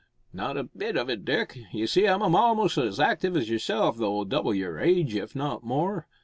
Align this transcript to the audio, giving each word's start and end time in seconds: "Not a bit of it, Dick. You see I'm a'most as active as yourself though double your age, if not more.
"Not 0.33 0.57
a 0.57 0.63
bit 0.63 0.97
of 0.97 1.11
it, 1.11 1.23
Dick. 1.25 1.59
You 1.71 1.85
see 1.85 2.07
I'm 2.07 2.23
a'most 2.23 2.75
as 2.79 2.99
active 2.99 3.37
as 3.37 3.51
yourself 3.51 3.97
though 3.99 4.23
double 4.23 4.51
your 4.55 4.79
age, 4.79 5.13
if 5.13 5.35
not 5.35 5.63
more. 5.63 6.07